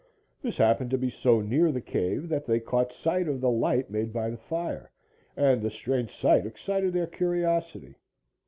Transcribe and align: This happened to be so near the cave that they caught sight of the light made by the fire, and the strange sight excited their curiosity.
This 0.41 0.57
happened 0.57 0.89
to 0.89 0.97
be 0.97 1.11
so 1.11 1.41
near 1.41 1.71
the 1.71 1.79
cave 1.79 2.27
that 2.29 2.47
they 2.47 2.59
caught 2.59 2.91
sight 2.91 3.27
of 3.27 3.39
the 3.39 3.51
light 3.51 3.91
made 3.91 4.11
by 4.11 4.31
the 4.31 4.37
fire, 4.37 4.89
and 5.37 5.61
the 5.61 5.69
strange 5.69 6.09
sight 6.15 6.43
excited 6.43 6.91
their 6.93 7.05
curiosity. 7.05 7.93